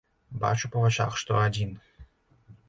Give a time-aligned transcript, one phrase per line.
[0.43, 1.77] Бачу па вачах, што адзін!